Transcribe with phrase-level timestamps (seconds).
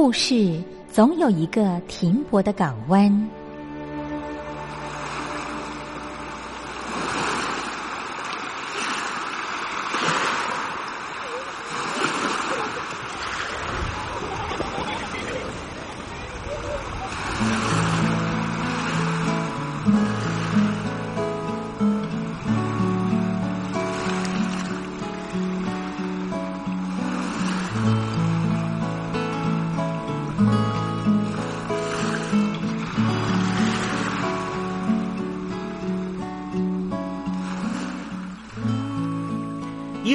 [0.00, 3.28] 故事总有一个停泊的港湾。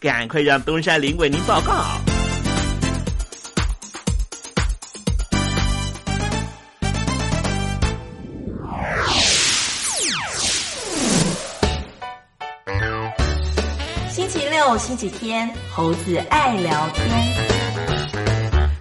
[0.00, 1.84] 赶快让东山林为您报告。
[14.08, 18.29] 星期六、星期天，猴子爱聊天。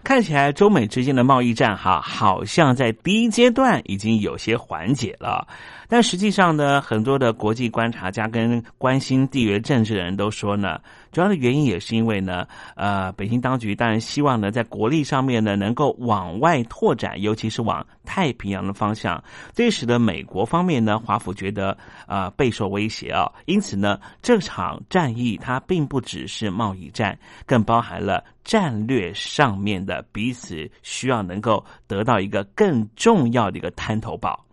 [0.09, 5.47] 看起来中美之间的贸易战哈，好像在第一阶段已经有些缓解了。
[5.88, 10.79] 但实际上呢，很多的国际观察家跟关心地缘政治的人都说呢，
[11.11, 19.23] 主要的原因也是因为呢，呃，北京当局当然希望呢，在国力上面呢，能够往外拓展，尤其是往太平洋的方向，
[19.53, 21.77] 这使得美国方面呢，华府觉得
[22.07, 27.15] 啊备受威胁啊，因此呢，这场战役它并不只是贸易战，
[27.45, 34.43] 更包含了战略上面的彼此需要能够得到一个更重要的一个滩头堡。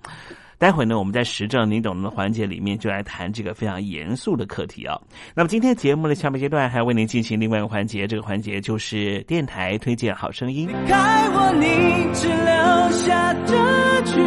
[0.59, 5.01] 待会呢，我们在时政你懂的环节里面就来谈这个非常严肃的课题啊。
[5.35, 10.69] 那么今天节目的下半阶段还要为您进行另外一个环节，这个环节就是电台推荐好声音。
[10.69, 14.21] 离开我你只留下这句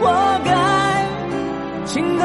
[0.00, 1.06] 活该，
[1.84, 2.24] 情都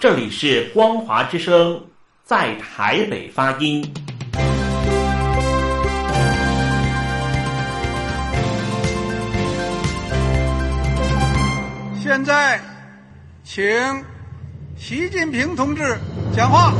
[0.00, 1.84] 这里是光华之声，
[2.22, 3.82] 在台北发音。
[12.00, 12.60] 现在，
[13.42, 13.64] 请
[14.76, 15.98] 习近平同志
[16.32, 16.72] 讲话。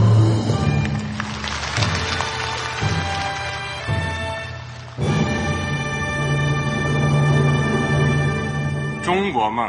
[9.03, 9.69] 中国梦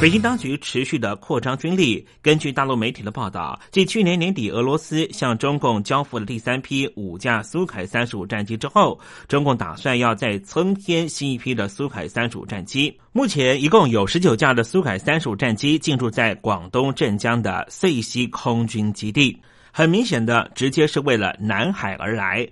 [0.00, 2.06] 北京当局持续的扩张军力。
[2.22, 12.96] 根据大陆媒体的报道，继去年年底俄罗斯向中共交付了第三批五架苏凯三十五战机之后，中共打算要再增添新一批的苏凯三十五战机。
[13.10, 19.36] 目前一共有十九架的苏凯三十五战机进驻在广东镇江的遂溪空军基地，
[19.72, 22.48] 很明显的，直接是为了南海而来。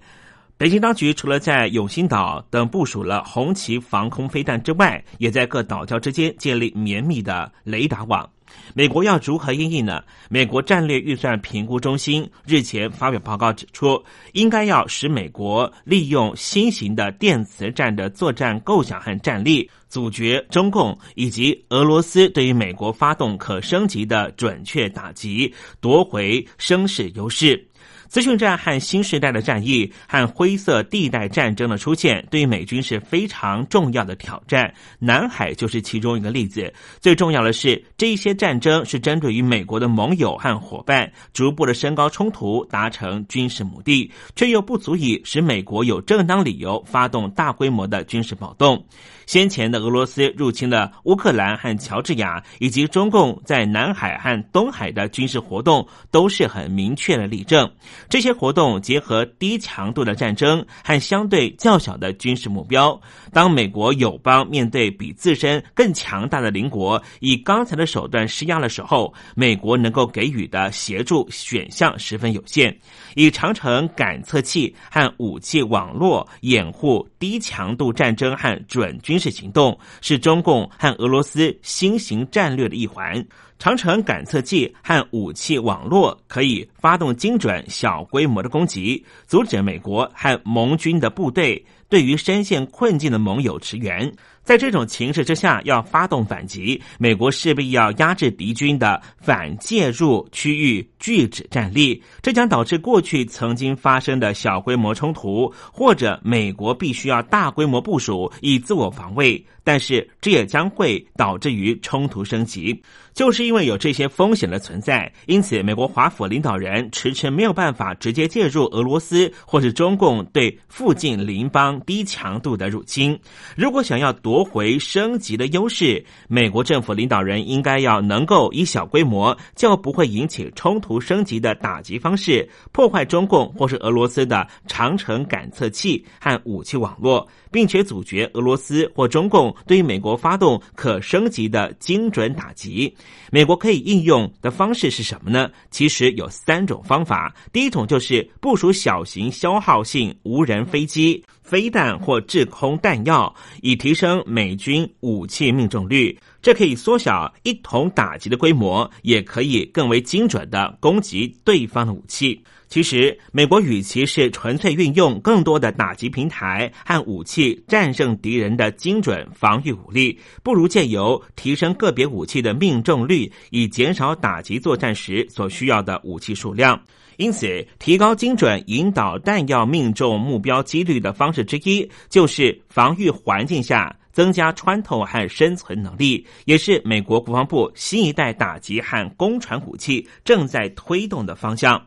[0.59, 8.27] 北京当局除了在永兴岛等部署了红旗防空飞弹之外，也在各岛礁之间建立绵密的雷达网。
[8.73, 10.03] 美国要如何应应呢？
[10.31, 27.63] 美国战略预算评估中心日前发表报告指出，应该要使美国利用新型的电磁战的作战构想和战力，阻绝中共以及俄罗斯对于美国发动可升级的准确打击，夺回声势优势。
[28.09, 34.73] 资讯战和新时代的战役和灰色地带战争的出现，对美军是非常重要的挑战。
[34.99, 36.73] 南海就是其中一个例子。
[37.01, 48.85] 最重要的是，这一些战争是针对于美国的盟友和伙伴，逐步的升高冲突，达成军事目的，却又不足以使美国有正当理由发动大规模的军事暴动。
[49.27, 57.71] 先前的俄罗斯入侵了乌克兰和乔治亚，以及中共在南海和东海的军事活动，都是很明确的例证。
[58.09, 62.99] 这些活动结合低强度的战争和相对较小的军事目标。
[63.33, 72.75] 当美国友邦面对比自身更强大的邻国以刚才的手段施压的时候，美国能够给予的协助选项十分有限。
[73.17, 83.27] 以长城感测器和武器网络掩护低强度战争和准军军事行动，是中共和俄罗斯新型战略的一环。
[83.59, 94.13] 长城感测器和武器网络可以发动精准小规模的攻击，阻止美国和盟军的部队对于深陷困境的盟友驰援。
[94.45, 109.45] 在这种情势之下，要发动反击，美国势必要压制敌军的反介入区域拒止战力，这将导致过去曾经发生的小规模冲突，或者美国必须要大规模部署以自我防卫。
[109.65, 112.81] 但是这也将会导致于冲突升级，
[113.17, 123.19] 就是因为有这些风险的存在，因此美国华府领导人迟迟没有办法直接介入俄罗斯或是中共对附近邻邦低强度的入侵。
[123.57, 137.27] 如果想要夺回升级的优势，美国政府领导人应该要能够以小规模就不会引起冲突升级的打击方式，破坏中共或是俄罗斯的长城感测器和武器网络。
[137.51, 142.95] 并且阻绝俄罗斯或中共对于美国发动可升级的精准打击。
[143.31, 145.51] 美国可以应用的方式是什么呢？
[145.71, 147.35] 其实有三种方法。
[147.53, 156.17] 第一种就是部署小型消耗性无人飞机、飞弹或制空弹药，以提升美军武器命中率。
[156.41, 162.41] 这可以缩小一同打击的规模，也可以更为精准的攻击对方的武器。
[162.69, 176.81] 其实，美国与其是纯粹运用更多的打击平台和武器战胜敌人的精准防御武力，不如借由提升个别武器的命中率，以减少打击作战时所需要的武器数量。
[177.19, 191.81] 因此，提高精准引导弹药命中目标几率的方式之一，就是防御环境下增加穿透和生存能力，也是美国国防部新一代打击和攻传武器正在推动的方向。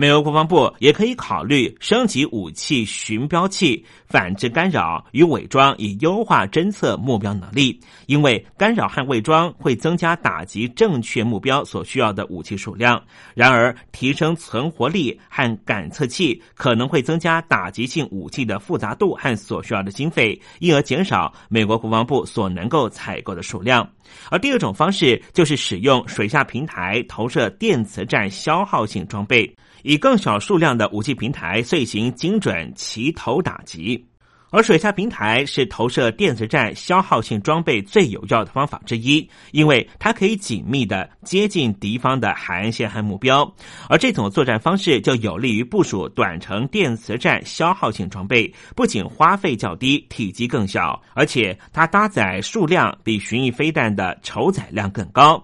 [0.00, 7.78] 美国国防部也可以考虑升级武器寻标器、反制干扰与伪装，以优化侦测目标能力。
[8.06, 12.98] 因为干扰和伪装会增加打击正确目标所需要的武器数量。
[13.34, 23.86] 然而，提升存活力和感测器可能会增加打击性武器的复杂度和所需要的经费，因而减少美国国防部所能够采购的数量。
[24.30, 29.54] 而第二种方式就是使用水下平台投射电磁战消耗性装备。
[29.82, 34.06] 以更小数量的武器平台遂行精准齐头打击，
[34.50, 43.54] 而水下平台是投射电子战消耗性装备最有效的方法之一，因为它可以紧密的接近敌方的海岸线和目标，
[43.88, 55.42] 而这种作战方式就有利于部署短程电磁战消耗性装备，不仅花费较低，体积更小，而且它搭载数量比巡弋飞弹的筹载量更高。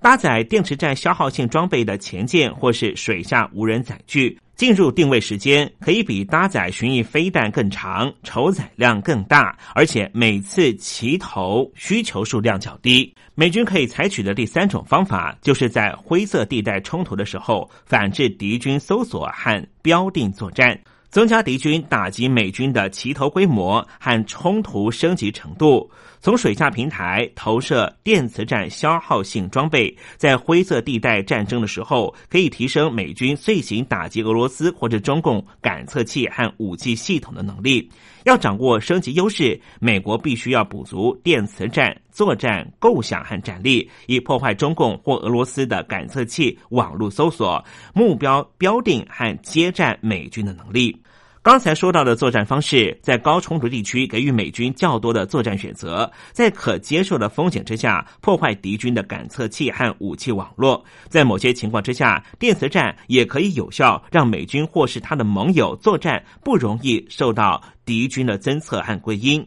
[0.00, 13.12] 搭载电池站消耗性装备的前舰或是水下无人载具进入定位时间可以比搭载巡弋飞弹更长，筹载量更大，而且每次齐头需求数量较低。
[13.36, 20.76] 美军可以采取的第三种方法，就是在灰色地带冲突的时候，反制敌军搜索和标定作战，
[21.08, 25.88] 增加敌军打击美军的齐头规模和冲突升级程度。
[26.20, 37.88] 从水下平台投射电磁战消耗性装备，在灰色地带战争的时候，可以提升美军遂行打击俄罗斯或者中共感测器和武器系统的能力。
[38.24, 50.94] 要掌握升级优势，美国必须要补足电磁战作战构想和战力，以破坏中共或俄罗斯的感测器、网络搜索、目标标定和接战美军的能力。
[51.48, 60.84] 刚才说到的作战方式，在高冲突地区给予美军较多的作战选择，在可接受的风险之下破坏敌军的感测器和武器网络。
[61.08, 69.42] 在某些情况之下，电磁战也可以有效让美军或是他的盟友作战不容易受到敌军的侦测和归因。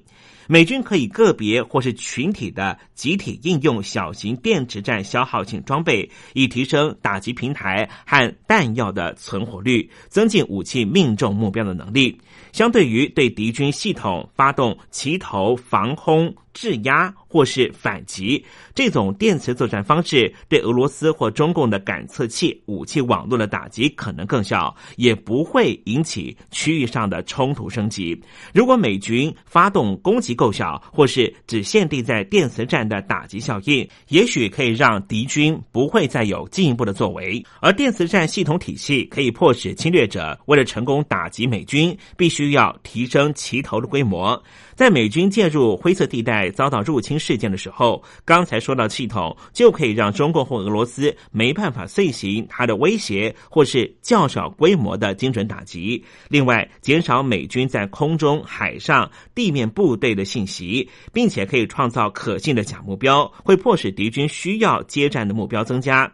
[0.51, 12.19] 美军可以个别或是群体的集体应用小型电池战消耗性装备，以提升打击平台和弹药的存活率，增进武器命中目标的能力。
[12.51, 16.33] 相对于对敌军系统发动齐头防空。
[16.53, 18.43] 质压或是反击，
[18.75, 28.21] 这种电磁作战方式对俄罗斯或中共的感测器、武器网络的打击可能更小，也不会引起区域上的冲突升级。
[28.53, 37.41] 如果美军发动攻击够小，或是只限定在电磁战的打击效应，也许可以让敌军不会再有进一步的作为。
[37.61, 44.41] 而电磁战系统体系可以迫使侵略者为了成功打击美军，必须需要提升旗头的规模。
[44.73, 56.03] 在美军介入灰色地带遭到入侵事件的时候，刚才说到系统就可以让中共或俄罗斯没办法遂行它的威胁或是较小规模的精准打击。
[56.29, 66.11] 另外，减少美军在空中、海上、地面部队的信息，并且可以创造可信的假目标，会迫使敌军需要接战的目标增加。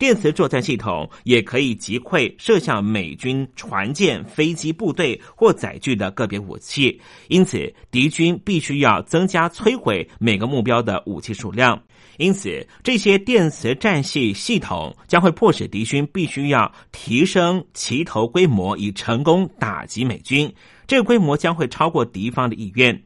[0.00, 11.78] 电磁作战系统也可以击溃射向美军船舰、飞机、部队或载具的个别武器，因此敌军必须要增加摧毁每个目标的武器数量。
[12.16, 20.50] 因此，这些电磁战系系统将会迫使敌军必须要提升齐头规模，以成功打击美军。
[20.86, 22.98] 这个规模将会超过敌方的意愿。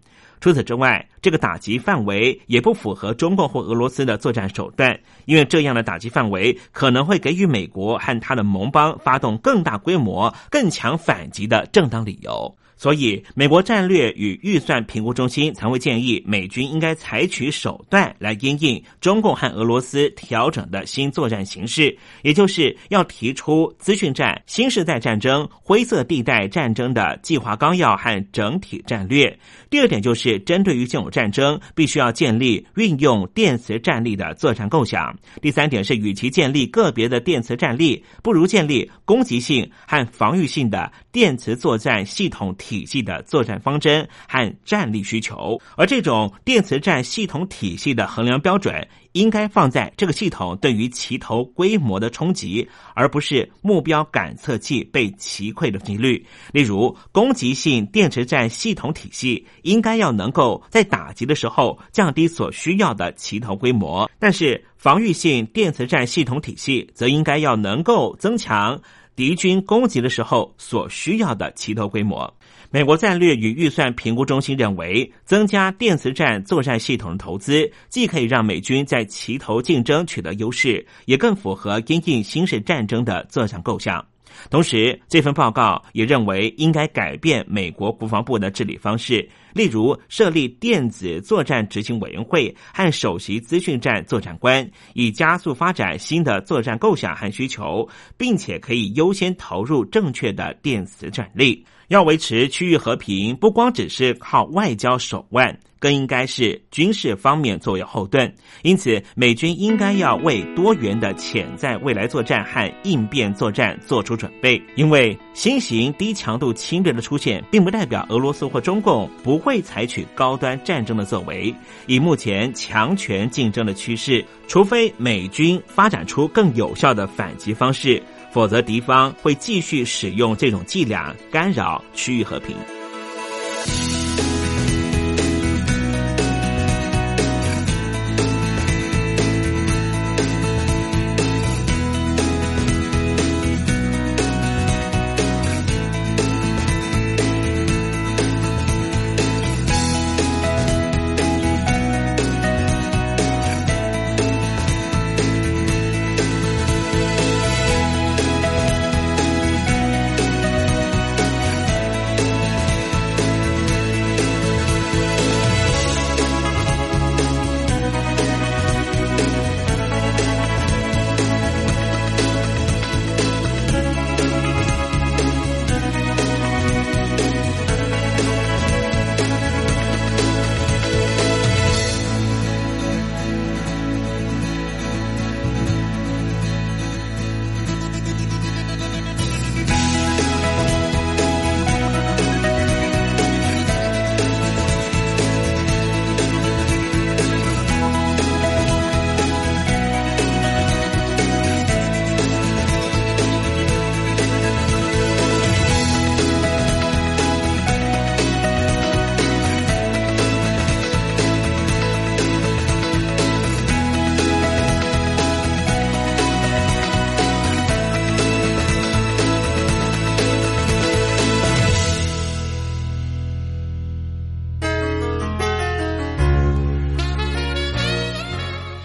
[0.44, 12.54] 除此之外，这个打击范围也不符合中共或俄罗斯的作战手段，因为这样的打击范围可能会给予美国和他的盟邦发动更大规模、更强反击的正当理由。
[12.76, 29.38] 所以，美国战略与预算评估中心曾会建议美军应该采取手段来应应中共和俄罗斯调整的新作战形势，也就是要提出资讯战、新时代战争、灰色地带战争的计划纲要和整体战略。
[29.70, 35.16] 第二点就是针对于现有战争，必须要建立运用电磁战力的作战构想。
[35.40, 42.54] 第三点是，与其建立个别的电磁战力，不如建立攻击性和防御性的电磁作战系统。
[42.64, 56.24] 体系的作战方针和战力需求，而这种电磁战系统体系的衡量标准，应该放在这个系统对于齐头规模的冲击，而不是目标感测器被击溃的几率。
[56.52, 68.80] 例如，攻击性电磁战系统体系应该要能够在打击的时候降低所需要的齐头规模，但是防御性电磁战系统体系则应该要能够增强
[69.14, 72.34] 敌军攻击的时候所需要的齐头规模。
[72.74, 84.04] 美国战略与预算评估中心认为，增加电磁战作战系统的投资，既可以让美军在齐头竞争取得优势，也更符合因应新式战争的作战构想。
[84.50, 101.64] 同时，这份报告也认为应该改变美国国防部的治理方式，例如设立电子作战执行委员会和首席资讯战作战官，以加速发展新的作战构想和需求，并且可以优先投入正确的电磁战力。
[101.88, 108.32] 要维持区域和平，不光只是靠外交手腕，更应该是军事方面作为后盾。
[108.62, 114.60] 因此，美军应该要为多元的潜在未来作战和应变作战做出准备。
[114.76, 121.54] 因为新型低强度侵略的出现，并不代表俄罗斯或中共不会采取高端战争的作为。
[121.86, 128.02] 以目前强权竞争的趋势，除非美军发展出更有效的反击方式。
[128.34, 132.56] 否则，敌方会继续使用这种伎俩干扰区域和平。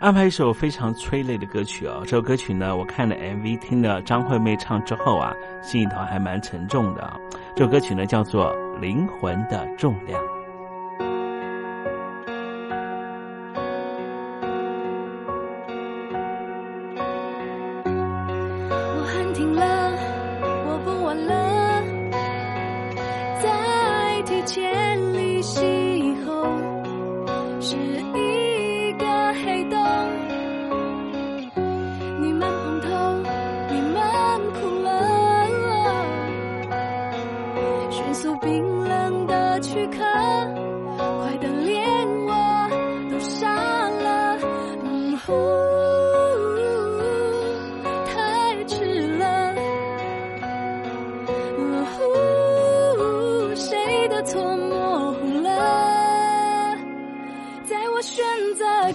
[0.00, 7.20] 安排一首非常催泪的歌曲啊，这首歌曲呢，我看了 MV 听了张惠妹唱之后啊，心里头还蛮沉重的啊，
[7.54, 10.18] 这首歌曲呢，叫做灵魂的重量。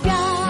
[0.06, 0.45] Yeah.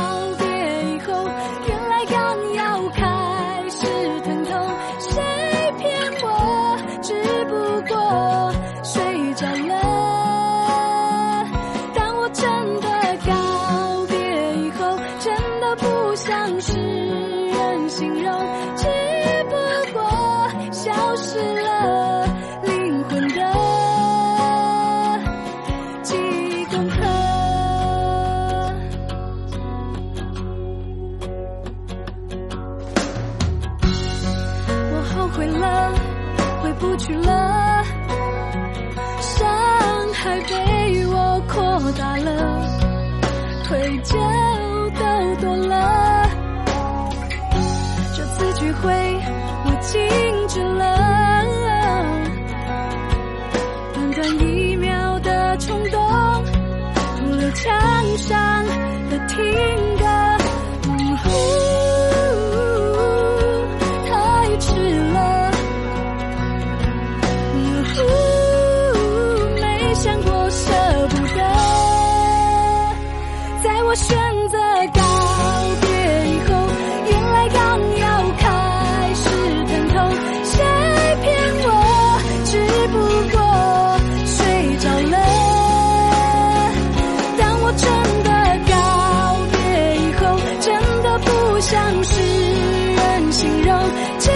[93.95, 94.34] to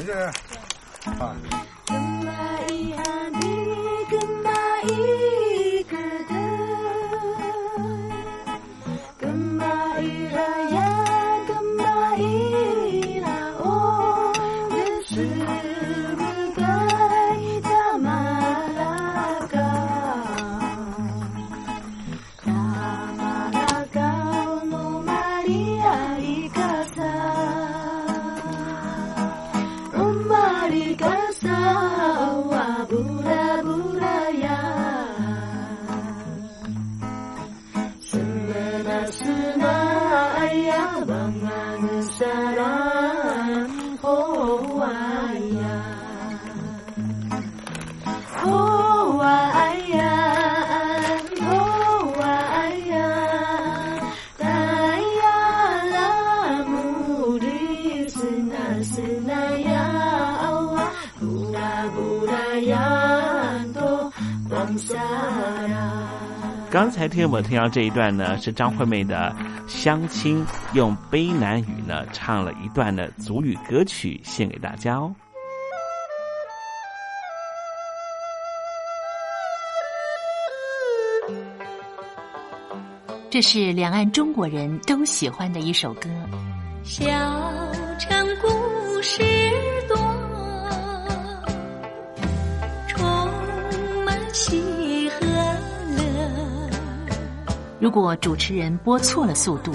[0.00, 0.20] 你这是
[1.10, 1.69] 啊。
[66.80, 69.36] 刚才听我们听到这一段呢，是张惠妹的
[69.68, 75.14] 相亲，用悲南语呢唱了一段的祖语歌曲，献给大家哦。
[83.28, 86.08] 这是两岸中国人都喜欢的一首歌。
[86.82, 87.04] 小
[87.98, 89.22] 城故事
[89.86, 89.98] 多，
[92.88, 93.04] 充
[94.06, 94.58] 满喜
[97.80, 99.72] 如果主持人播错了速度，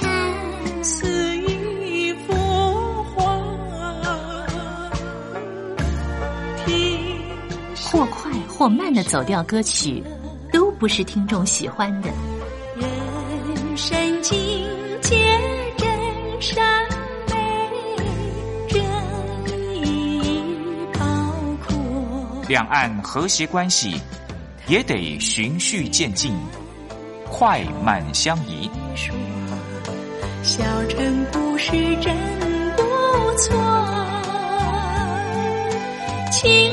[0.00, 2.32] 看似一幅
[3.14, 3.36] 画，
[6.64, 7.20] 听
[7.92, 10.02] 或快或慢的走调歌曲，
[10.50, 12.08] 都不是听众喜欢的。
[22.50, 23.94] 两岸和谐关系
[24.66, 26.36] 也得循序渐进，
[27.28, 28.68] 快慢相宜。
[30.42, 32.12] 小城故事真
[32.76, 32.82] 不
[33.38, 33.56] 错，
[36.32, 36.72] 情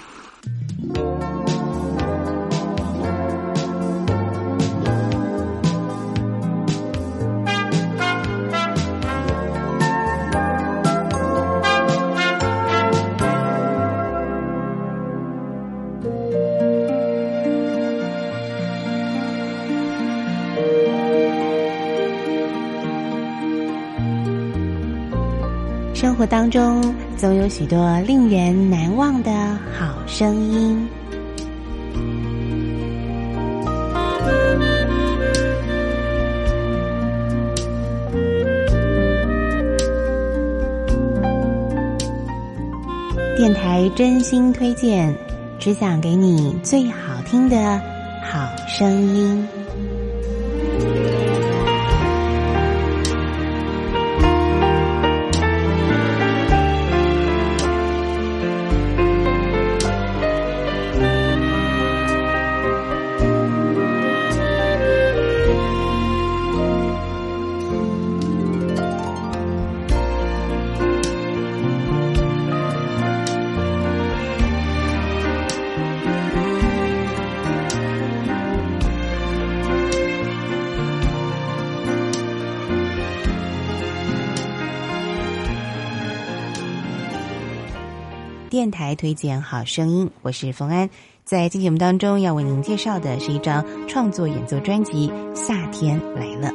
[27.51, 29.29] 许多令人难忘的
[29.77, 30.87] 好声音。
[43.35, 45.13] 电台真心推荐，
[45.59, 47.81] 只想给你最好听的
[48.23, 49.45] 好声音。
[88.91, 90.89] 来推荐好声音，我是冯安。
[91.23, 96.49] 在今节目当中，要为您介绍的是一张创作演奏专辑《夏天来了》。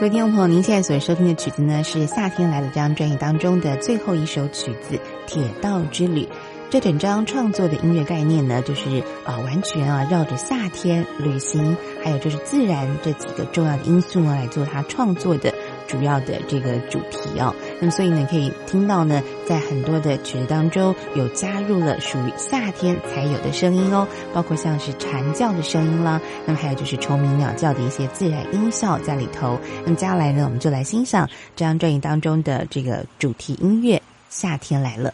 [0.00, 6.22] 各位听众朋友，您现在所收听的曲子呢，是《夏天来了》这张专辑当中的最后一首曲子《铁道之旅》。
[6.70, 15.52] 这整张创作的音乐概念呢，就是啊，完全啊绕着夏天、旅行，还有就是自然这几个重要的因素呢来做它创作的
[15.90, 17.52] 主要的这个主题哦。
[17.80, 29.58] 那么，所以呢，可以听到呢，在很多的曲子当中有加入了属于夏天才有的声音哦，包括像是蝉叫的声音啦，那么还有就是虫鸣鸟叫的一些自然音效在里头。
[29.84, 33.96] 那么接下来呢，我们就来欣赏这张专辑当中的这个主题音乐
[34.28, 35.10] 《夏天来了》。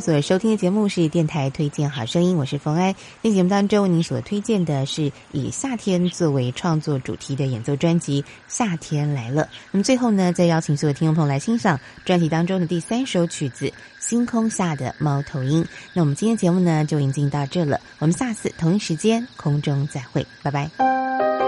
[0.00, 2.94] 所收听的节目是电台推荐好声音，我是冯安。
[3.22, 9.42] 在节目当中，您所推荐的是以夏天作为创作主题的演奏专辑《夏天来了》。
[9.70, 13.66] 那么最后呢，再邀请所有听众朋友来欣赏专辑当中的第三首曲子
[13.98, 15.64] 《星空下的猫头鹰》。
[15.92, 17.80] 那我们今天节目呢，就已经到这了。
[17.98, 21.47] 我们下次同一时间空中再会，拜拜。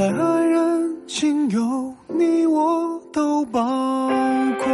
[0.00, 4.08] 连带爱人、亲友，你我都包
[4.58, 4.72] 括。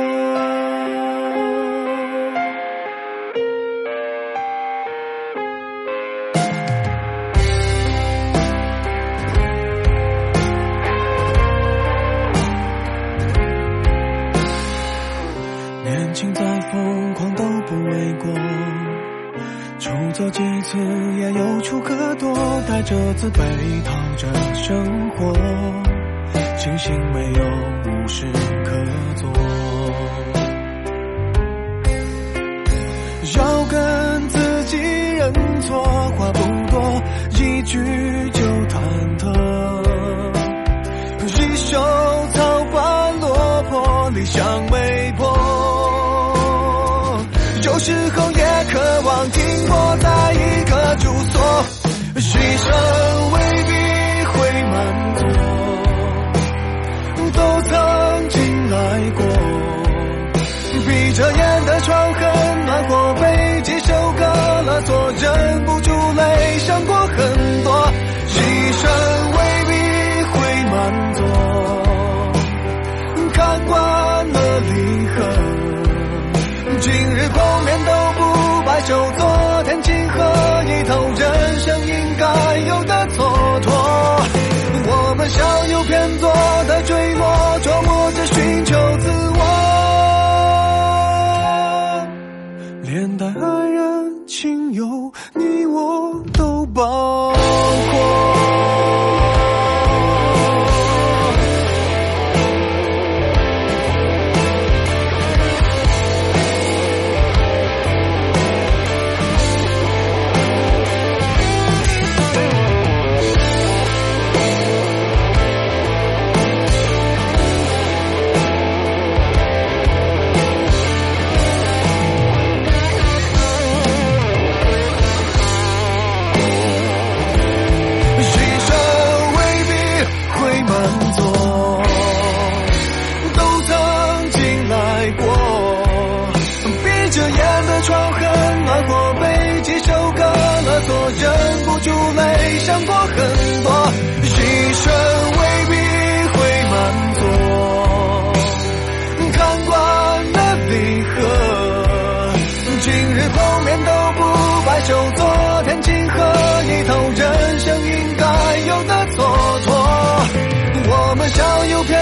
[15.83, 18.33] 年轻再疯狂都不为过。
[19.81, 20.79] 出走几次，
[22.77, 23.41] 带着自卑
[23.87, 25.33] 逃着生活，
[26.59, 27.43] 庆幸没有
[27.87, 28.27] 无事
[28.67, 28.71] 可
[29.15, 29.33] 做。
[33.35, 35.83] 要跟自己认错，
[36.19, 36.39] 话不
[36.71, 37.79] 多，一句
[38.35, 38.79] 就忐
[39.21, 39.25] 忑。
[41.29, 41.79] 一袖
[42.35, 45.25] 草般落魄，理想没破。
[47.63, 50.35] 有时候也渴望停泊在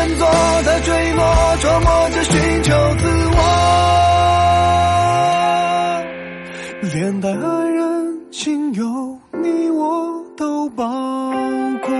[0.05, 0.27] 像有偏左
[0.63, 1.25] 的坠落，
[1.59, 3.39] 琢磨着寻求自我，
[6.93, 8.85] 连带爱人亲友，
[9.43, 10.85] 你我都包
[11.83, 11.95] 括。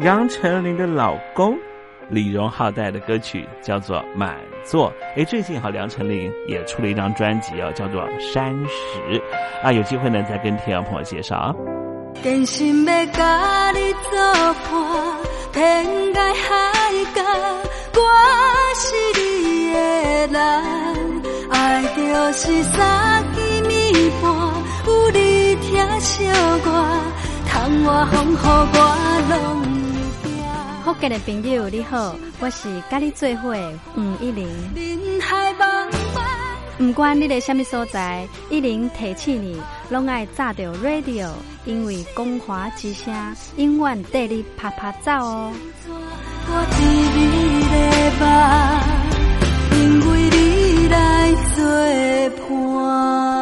[0.00, 1.56] 杨丞琳的老公
[2.08, 4.90] 李荣浩带的歌曲叫做《满座》。
[5.16, 8.02] 哎，最近哈，梁丞琳也出了一张专辑哦，叫做
[8.32, 8.98] 《山石》
[9.62, 9.70] 啊。
[9.70, 11.54] 有机会呢，再跟听众朋友介绍啊。
[12.22, 14.10] 真心要甲你作
[14.54, 14.72] 伴，
[15.52, 16.50] 天涯海
[17.16, 17.20] 角，
[17.94, 18.00] 我
[18.76, 18.84] 是
[19.18, 19.20] 你
[19.72, 19.76] 的
[20.28, 20.36] 人。
[21.50, 22.00] 爱就
[22.32, 23.72] 是三更暝
[24.22, 24.24] 半，
[24.86, 25.18] 有你
[25.56, 26.24] 疼惜
[26.64, 26.66] 我，
[27.48, 28.78] 窗外风雨我
[29.28, 29.34] 拢
[30.22, 30.30] 会惊。
[30.84, 34.48] 福建的朋友你好，我是甲你做伙的黄一玲。
[36.82, 39.56] 不管你在什么所在，一零提起你，
[39.88, 41.30] 拢爱炸着 radio，
[41.64, 43.14] 因为光华之声
[43.56, 45.52] 永远带你啪啪走哦。
[45.88, 46.82] 我知
[47.16, 47.76] 你的
[48.18, 48.26] 梦，
[49.78, 49.80] 因
[50.10, 51.62] 为你来作
[52.48, 53.41] 伴。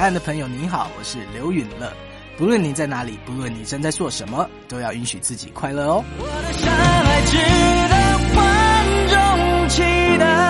[0.00, 1.92] 岸的朋友，你好，我是刘允乐。
[2.38, 6.02] 不论你在哪里，不论你正在做什么，都要允许自己快乐哦。
[6.18, 7.36] 我的山爱值
[7.90, 7.94] 得
[8.34, 8.40] 万
[9.08, 9.82] 众期
[10.18, 10.49] 待。